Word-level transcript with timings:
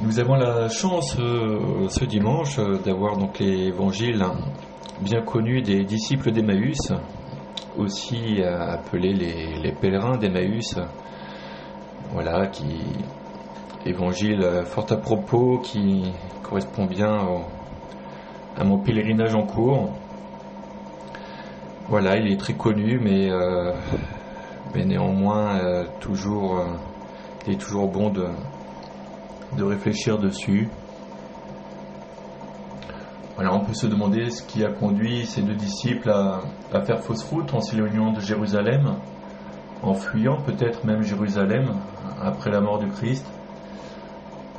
Nous 0.00 0.20
avons 0.20 0.36
la 0.36 0.68
chance 0.68 1.16
euh, 1.18 1.88
ce 1.88 2.04
dimanche 2.04 2.60
euh, 2.60 2.78
d'avoir 2.78 3.16
donc 3.16 3.40
l'évangile 3.40 4.24
bien 5.00 5.22
connu 5.22 5.60
des 5.60 5.82
disciples 5.82 6.30
d'Emmaüs, 6.30 6.92
aussi 7.76 8.40
euh, 8.40 8.74
appelés 8.74 9.12
les, 9.12 9.72
pèlerins 9.72 10.16
d'Emmaüs. 10.16 10.76
Voilà, 12.12 12.46
qui 12.46 12.80
évangile 13.86 14.62
fort 14.66 14.86
à 14.90 14.96
propos, 14.96 15.58
qui 15.58 16.12
correspond 16.44 16.84
bien 16.86 17.18
à 18.56 18.62
mon 18.62 18.78
pèlerinage 18.78 19.34
en 19.34 19.46
cours. 19.46 19.90
Voilà, 21.88 22.16
il 22.18 22.32
est 22.32 22.38
très 22.38 22.54
connu, 22.54 23.00
mais, 23.02 23.28
mais 24.74 24.84
néanmoins 24.84 25.58
il 27.46 27.52
est 27.54 27.58
toujours 27.58 27.88
bon 27.88 28.10
de 28.10 28.26
de 29.56 29.64
réfléchir 29.64 30.18
dessus. 30.18 30.68
Voilà, 33.36 33.54
on 33.54 33.60
peut 33.60 33.74
se 33.74 33.86
demander 33.86 34.30
ce 34.30 34.42
qui 34.42 34.64
a 34.64 34.72
conduit 34.72 35.24
ces 35.24 35.42
deux 35.42 35.54
disciples 35.54 36.10
à, 36.10 36.40
faire 36.80 37.00
fausse 37.00 37.22
route 37.22 37.54
en 37.54 37.60
s'éloignant 37.60 38.12
de 38.12 38.20
Jérusalem, 38.20 38.96
en 39.82 39.94
fuyant 39.94 40.38
peut-être 40.42 40.84
même 40.84 41.02
Jérusalem 41.02 41.74
après 42.20 42.50
la 42.50 42.60
mort 42.60 42.80
du 42.80 42.88
Christ, 42.88 43.24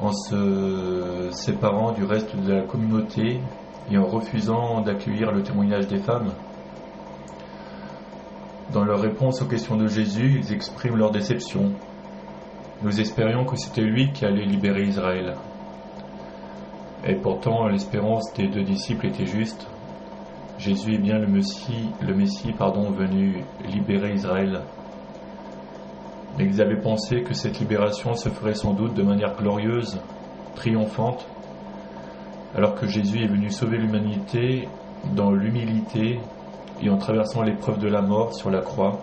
en 0.01 0.13
se 0.13 1.27
séparant 1.31 1.91
du 1.91 2.05
reste 2.05 2.33
de 2.35 2.53
la 2.53 2.61
communauté 2.61 3.41
et 3.91 3.97
en 3.97 4.05
refusant 4.05 4.81
d'accueillir 4.81 5.31
le 5.31 5.43
témoignage 5.43 5.87
des 5.87 5.99
femmes. 5.99 6.31
Dans 8.71 8.85
leur 8.85 9.01
réponse 9.01 9.41
aux 9.41 9.47
questions 9.47 9.75
de 9.75 9.87
Jésus, 9.87 10.41
ils 10.41 10.53
expriment 10.53 10.95
leur 10.95 11.11
déception, 11.11 11.73
nous 12.81 13.01
espérions 13.01 13.43
que 13.43 13.57
c'était 13.57 13.81
lui 13.81 14.11
qui 14.11 14.25
allait 14.25 14.45
libérer 14.45 14.83
Israël. 14.83 15.35
Et 17.05 17.15
pourtant, 17.15 17.67
l'espérance 17.67 18.33
des 18.33 18.47
deux 18.47 18.63
disciples 18.63 19.07
était 19.07 19.25
juste. 19.25 19.67
Jésus 20.57 20.95
est 20.95 20.99
bien 20.99 21.19
le 21.19 21.27
Messie, 21.27 21.89
le 22.01 22.13
Messie 22.13 22.51
pardon, 22.51 22.91
venu 22.91 23.43
libérer 23.65 24.13
Israël. 24.13 24.61
Mais 26.37 26.45
ils 26.45 26.61
avaient 26.61 26.79
pensé 26.79 27.21
que 27.21 27.33
cette 27.33 27.59
libération 27.59 28.13
se 28.13 28.29
ferait 28.29 28.55
sans 28.55 28.73
doute 28.73 28.93
de 28.93 29.03
manière 29.03 29.35
glorieuse, 29.35 29.99
triomphante, 30.55 31.25
alors 32.55 32.75
que 32.75 32.87
Jésus 32.87 33.23
est 33.23 33.27
venu 33.27 33.49
sauver 33.49 33.77
l'humanité 33.77 34.67
dans 35.15 35.31
l'humilité 35.31 36.19
et 36.81 36.89
en 36.89 36.97
traversant 36.97 37.41
l'épreuve 37.41 37.79
de 37.79 37.87
la 37.87 38.01
mort 38.01 38.33
sur 38.33 38.49
la 38.49 38.61
croix 38.61 38.99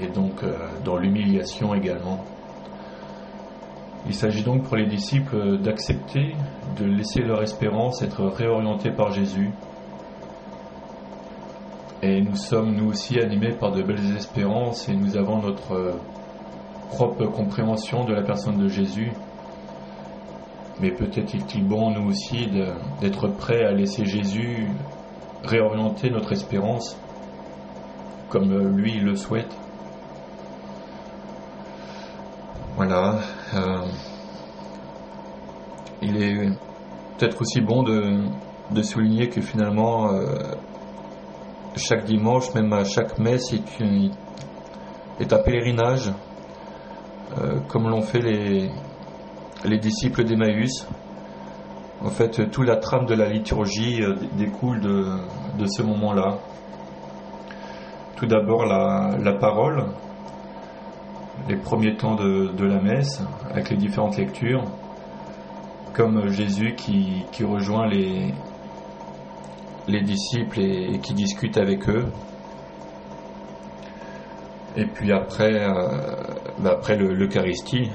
et 0.00 0.08
donc 0.08 0.42
euh, 0.42 0.56
dans 0.84 0.96
l'humiliation 0.96 1.74
également. 1.74 2.24
Il 4.06 4.14
s'agit 4.14 4.42
donc 4.42 4.64
pour 4.64 4.76
les 4.76 4.86
disciples 4.86 5.58
d'accepter 5.58 6.34
de 6.78 6.84
laisser 6.84 7.20
leur 7.20 7.42
espérance 7.42 8.02
être 8.02 8.24
réorientée 8.24 8.90
par 8.90 9.12
Jésus. 9.12 9.50
Et 12.02 12.20
nous 12.20 12.34
sommes 12.34 12.74
nous 12.74 12.90
aussi 12.90 13.20
animés 13.20 13.52
par 13.52 13.70
de 13.70 13.82
belles 13.82 14.16
espérances 14.16 14.88
et 14.88 14.94
nous 14.94 15.16
avons 15.16 15.40
notre 15.40 15.72
euh, 15.72 15.92
propre 16.90 17.26
compréhension 17.26 18.04
de 18.04 18.12
la 18.12 18.22
personne 18.22 18.58
de 18.58 18.68
Jésus. 18.68 19.12
Mais 20.80 20.90
peut-être 20.90 21.34
est-il 21.34 21.64
bon, 21.64 21.90
nous 21.90 22.10
aussi, 22.10 22.48
d'être 23.00 23.28
prêts 23.28 23.64
à 23.64 23.72
laisser 23.72 24.04
Jésus 24.04 24.66
réorienter 25.44 26.10
notre 26.10 26.32
espérance 26.32 26.96
comme 28.30 28.76
lui 28.76 28.98
le 28.98 29.14
souhaite. 29.14 29.54
Voilà. 32.76 33.18
Euh, 33.54 33.84
il 36.00 36.22
est 36.22 36.48
peut-être 37.18 37.42
aussi 37.42 37.60
bon 37.60 37.82
de, 37.82 38.82
souligner 38.82 39.28
que 39.28 39.42
finalement, 39.42 40.10
euh, 40.10 40.24
chaque 41.76 42.04
dimanche, 42.04 42.54
même 42.54 42.72
à 42.72 42.84
chaque 42.84 43.18
messe, 43.18 43.52
est, 43.52 45.32
un 45.32 45.38
pèlerinage, 45.42 46.12
euh, 47.38 47.60
comme 47.68 47.88
l'ont 47.88 48.00
fait 48.00 48.20
les, 48.20 48.70
les 49.64 49.78
disciples 49.78 50.24
d'Emmaüs. 50.24 50.86
En 52.02 52.08
fait, 52.08 52.50
toute 52.50 52.66
la 52.66 52.76
trame 52.76 53.04
de 53.04 53.14
la 53.14 53.28
liturgie 53.28 54.02
découle 54.38 54.80
de, 54.80 55.04
de 55.58 55.66
ce 55.66 55.82
moment-là. 55.82 56.38
Tout 58.16 58.26
d'abord, 58.26 58.64
la, 58.64 59.18
la 59.22 59.34
parole, 59.34 59.84
les 61.48 61.56
premiers 61.56 61.96
temps 61.96 62.14
de, 62.14 62.64
la 62.64 62.80
messe, 62.80 63.22
avec 63.50 63.70
les 63.70 63.76
différentes 63.76 64.16
lectures, 64.16 64.64
comme 65.92 66.28
Jésus 66.28 66.74
qui, 66.74 67.24
rejoint 67.44 67.86
les, 67.86 68.32
les 69.88 70.02
disciples 70.02 70.60
et, 70.60 70.98
qui 71.00 71.14
discute 71.14 71.58
avec 71.58 71.88
eux. 71.88 72.06
Et 74.76 74.86
puis 74.86 75.12
après, 75.12 75.52
euh, 75.52 76.16
bah 76.58 76.70
après 76.72 76.96
l'Eucharistie, 76.96 77.90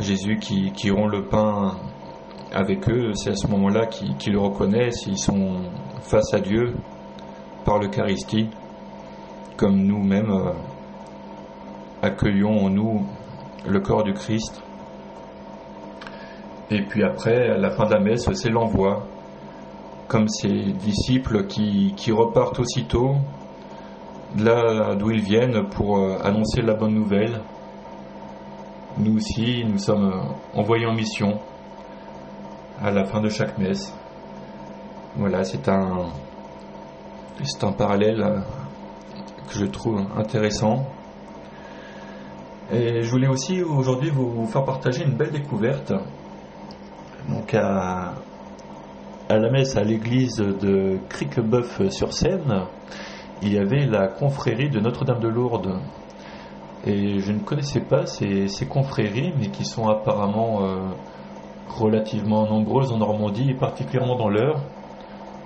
Jésus 0.00 0.38
qui, 0.38 0.72
qui 0.72 0.90
rompt 0.90 1.10
le 1.10 1.26
pain 1.26 1.76
avec 2.52 2.88
eux, 2.88 3.12
c'est 3.14 3.30
à 3.30 3.36
ce 3.36 3.46
moment-là 3.48 3.86
qu'ils 3.86 4.32
le 4.32 4.38
reconnaissent, 4.38 5.04
ils 5.06 5.18
sont 5.18 5.62
face 6.00 6.32
à 6.32 6.40
Dieu 6.40 6.74
par 7.66 7.78
l'Eucharistie, 7.78 8.48
comme 9.58 9.76
nous-mêmes. 9.76 10.30
Euh, 10.30 10.52
accueillons 12.06 12.64
en 12.64 12.70
nous 12.70 13.06
le 13.68 13.80
corps 13.80 14.04
du 14.04 14.14
Christ. 14.14 14.62
Et 16.70 16.82
puis 16.82 17.04
après, 17.04 17.50
à 17.50 17.58
la 17.58 17.70
fin 17.70 17.86
de 17.86 17.92
la 17.94 18.00
messe, 18.00 18.28
c'est 18.32 18.48
l'envoi, 18.48 19.06
comme 20.08 20.28
ces 20.28 20.72
disciples 20.72 21.46
qui, 21.46 22.12
repartent 22.12 22.58
aussitôt 22.60 23.16
là 24.38 24.94
d'où 24.94 25.10
ils 25.10 25.22
viennent 25.22 25.68
pour 25.70 25.98
euh, 25.98 26.18
annoncer 26.22 26.62
la 26.62 26.74
bonne 26.74 26.94
nouvelle. 26.94 27.40
Nous 28.98 29.16
aussi, 29.16 29.64
nous 29.64 29.78
sommes 29.78 30.34
envoyés 30.54 30.86
en 30.86 30.94
mission 30.94 31.38
à 32.82 32.90
la 32.90 33.04
fin 33.04 33.20
de 33.20 33.28
chaque 33.28 33.58
messe. 33.58 33.94
Voilà, 35.16 35.44
c'est 35.44 35.68
un, 35.68 36.06
c'est 37.42 37.64
un 37.64 37.72
parallèle 37.72 38.42
que 39.48 39.58
je 39.58 39.66
trouve 39.66 40.00
intéressant. 40.16 40.86
Et 42.72 43.02
je 43.02 43.10
voulais 43.10 43.28
aussi 43.28 43.62
aujourd'hui 43.62 44.10
vous 44.10 44.44
faire 44.46 44.64
partager 44.64 45.04
une 45.04 45.16
belle 45.16 45.30
découverte. 45.30 45.92
Donc 47.28 47.54
à, 47.54 48.14
la 49.28 49.50
messe 49.50 49.76
à 49.76 49.84
l'église 49.84 50.36
de 50.36 50.98
Criquebeuf 51.08 51.88
sur 51.90 52.12
Seine, 52.12 52.64
il 53.42 53.52
y 53.52 53.58
avait 53.58 53.86
la 53.86 54.08
confrérie 54.08 54.68
de 54.68 54.80
Notre-Dame 54.80 55.20
de 55.20 55.28
Lourdes. 55.28 55.78
Et 56.84 57.20
je 57.20 57.32
ne 57.32 57.38
connaissais 57.38 57.80
pas 57.80 58.06
ces, 58.06 58.48
confréries, 58.68 59.32
mais 59.38 59.48
qui 59.48 59.64
sont 59.64 59.88
apparemment 59.88 60.64
euh, 60.64 60.88
relativement 61.68 62.48
nombreuses 62.48 62.90
en 62.90 62.98
Normandie 62.98 63.50
et 63.50 63.54
particulièrement 63.54 64.16
dans 64.16 64.28
l'Eure. 64.28 64.60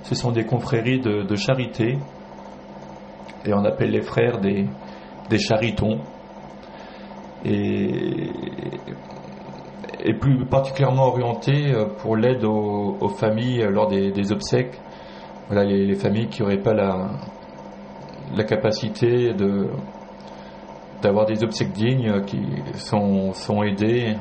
Ce 0.05 0.15
sont 0.15 0.33
des 0.33 0.45
confréries 0.45 1.01
de, 1.01 1.35
charité, 1.37 1.99
et 3.45 3.53
on 3.53 3.65
appelle 3.65 3.91
les 3.91 4.03
frères 4.03 4.39
des, 4.41 4.67
des 5.29 5.39
charitons 5.39 5.99
et, 7.45 8.31
plus 10.19 10.45
particulièrement 10.45 11.07
orienté 11.07 11.73
euh, 11.73 11.87
pour 11.87 12.17
l'aide 12.17 12.45
aux, 12.45 13.09
familles 13.09 13.67
lors 13.71 13.89
des, 13.89 14.33
obsèques. 14.33 14.81
Voilà, 15.49 15.65
les, 15.65 15.95
familles 15.95 16.29
qui 16.29 16.43
n'auraient 16.43 16.63
pas 16.63 16.75
la, 16.75 17.11
la 18.37 18.45
capacité 18.45 19.33
de 19.35 19.69
d'avoir 21.03 21.25
des 21.25 21.43
obsèques 21.43 21.73
dignes 21.73 22.23
qui 22.27 22.43
sont, 22.75 23.33
sont 23.33 23.63
aidées 23.63 24.17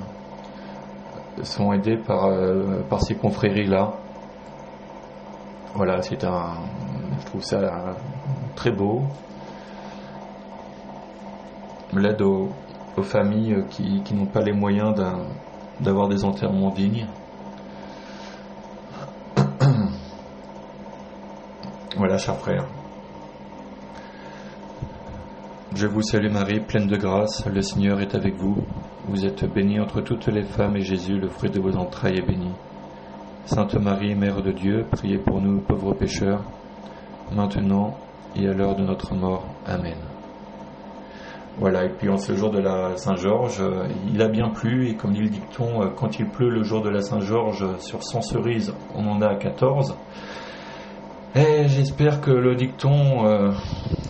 sont 1.44 1.74
aidées 1.74 1.98
par, 1.98 2.28
euh, 2.28 2.80
par 2.90 3.02
ces 3.02 3.16
confréries 3.16 3.68
là 3.68 3.92
voilà 5.76 6.02
c'est 6.02 6.24
un 6.24 6.54
je 7.20 7.26
trouve 7.26 7.44
ça 7.44 7.96
très 8.56 8.72
beau 8.72 9.02
l'aide 11.94 12.22
aux, 12.22 12.50
aux 13.00 13.04
familles 13.04 13.64
qui, 13.70 14.14
n'ont 14.14 14.26
pas 14.26 14.42
les 14.42 14.54
moyens 14.54 14.94
d'avoir 15.80 16.08
des 16.10 16.24
enterrements 16.26 16.72
dignes. 16.72 17.08
voilà, 21.98 22.18
chers 22.18 22.38
frères. 22.38 22.66
Je 25.76 25.88
vous 25.88 26.02
salue 26.02 26.32
Marie, 26.32 26.60
pleine 26.60 26.88
de 26.88 26.98
grâce, 26.98 27.46
le 27.46 27.62
Seigneur 27.62 28.02
est 28.02 28.16
avec 28.16 28.36
vous. 28.36 28.58
Vous 29.08 29.26
êtes 29.26 29.46
bénie 29.46 29.80
entre 29.80 30.02
toutes 30.02 30.28
les 30.28 30.44
femmes 30.44 30.76
et 30.76 30.82
Jésus, 30.82 31.18
le 31.18 31.30
fruit 31.30 31.50
de 31.50 31.62
vos 31.62 31.78
entrailles, 31.78 32.18
est 32.18 32.28
béni. 32.28 32.52
Sainte 33.46 33.76
Marie, 33.76 34.14
Mère 34.14 34.42
de 34.42 34.52
Dieu, 34.52 34.86
priez 34.92 35.18
pour 35.18 35.42
nous 35.42 35.62
pauvres 35.62 35.94
pécheurs, 35.94 36.44
maintenant 37.32 37.98
et 38.36 38.48
à 38.48 38.54
l'heure 38.54 38.76
de 38.76 38.84
notre 38.84 39.16
mort. 39.16 39.46
Amen. 39.66 40.09
Voilà, 41.60 41.84
et 41.84 41.90
puis 41.90 42.08
en 42.08 42.18
ce 42.18 42.38
jour 42.38 42.52
de 42.52 42.60
la 42.60 42.96
Saint-Georges, 42.96 43.60
euh, 43.60 43.86
il 44.14 44.22
a 44.22 44.30
bien 44.30 44.48
plu, 44.48 44.88
et 44.88 44.96
comme 44.96 45.12
dit 45.12 45.20
le 45.20 45.28
dicton, 45.28 45.82
euh, 45.82 45.88
quand 45.94 46.18
il 46.18 46.26
pleut 46.26 46.50
le 46.50 46.64
jour 46.64 46.82
de 46.82 46.88
la 46.88 47.02
Saint-Georges, 47.02 47.66
sur 47.80 48.02
100 48.02 48.22
cerises, 48.22 48.74
on 48.96 49.06
en 49.06 49.22
a 49.22 49.36
14. 49.36 49.94
Et 51.36 51.68
j'espère 51.68 52.22
que 52.22 52.32
le 52.32 52.56
dicton 52.56 53.26
euh, 53.26 53.52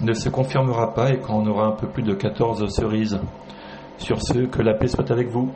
ne 0.04 0.14
se 0.14 0.30
confirmera 0.30 0.94
pas 0.94 1.10
et 1.10 1.18
qu'on 1.18 1.44
aura 1.48 1.66
un 1.66 1.72
peu 1.72 1.88
plus 1.88 2.04
de 2.04 2.14
14 2.14 2.68
cerises. 2.70 3.20
Sur 3.98 4.22
ce, 4.22 4.46
que 4.46 4.62
la 4.62 4.76
paix 4.76 4.88
soit 4.88 5.10
avec 5.10 5.30
vous. 5.30 5.52